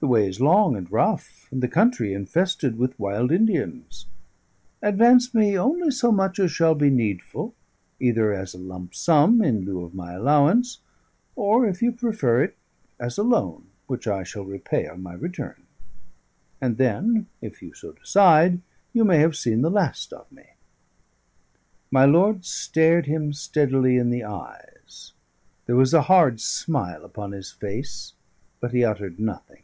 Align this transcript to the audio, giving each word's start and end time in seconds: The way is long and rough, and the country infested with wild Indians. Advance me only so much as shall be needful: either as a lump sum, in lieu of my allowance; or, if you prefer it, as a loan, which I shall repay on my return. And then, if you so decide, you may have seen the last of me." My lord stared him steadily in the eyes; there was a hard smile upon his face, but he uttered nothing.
The 0.00 0.08
way 0.08 0.28
is 0.28 0.38
long 0.38 0.76
and 0.76 0.92
rough, 0.92 1.48
and 1.50 1.62
the 1.62 1.66
country 1.66 2.12
infested 2.12 2.76
with 2.76 3.00
wild 3.00 3.32
Indians. 3.32 4.04
Advance 4.82 5.32
me 5.32 5.56
only 5.58 5.90
so 5.90 6.12
much 6.12 6.38
as 6.38 6.50
shall 6.52 6.74
be 6.74 6.90
needful: 6.90 7.54
either 7.98 8.30
as 8.30 8.52
a 8.52 8.58
lump 8.58 8.94
sum, 8.94 9.40
in 9.42 9.64
lieu 9.64 9.82
of 9.82 9.94
my 9.94 10.12
allowance; 10.12 10.80
or, 11.34 11.64
if 11.66 11.80
you 11.80 11.90
prefer 11.90 12.42
it, 12.44 12.54
as 13.00 13.16
a 13.16 13.22
loan, 13.22 13.68
which 13.86 14.06
I 14.06 14.24
shall 14.24 14.44
repay 14.44 14.86
on 14.86 15.02
my 15.02 15.14
return. 15.14 15.62
And 16.60 16.76
then, 16.76 17.26
if 17.40 17.62
you 17.62 17.72
so 17.72 17.92
decide, 17.92 18.60
you 18.92 19.06
may 19.06 19.20
have 19.20 19.34
seen 19.36 19.62
the 19.62 19.70
last 19.70 20.12
of 20.12 20.30
me." 20.30 20.48
My 21.90 22.04
lord 22.04 22.44
stared 22.44 23.06
him 23.06 23.32
steadily 23.32 23.96
in 23.96 24.10
the 24.10 24.24
eyes; 24.24 25.14
there 25.64 25.76
was 25.76 25.94
a 25.94 26.02
hard 26.12 26.42
smile 26.42 27.06
upon 27.06 27.32
his 27.32 27.52
face, 27.52 28.12
but 28.60 28.72
he 28.72 28.84
uttered 28.84 29.18
nothing. 29.18 29.62